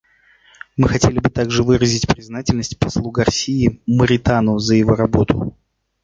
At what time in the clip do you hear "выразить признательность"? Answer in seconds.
1.61-2.79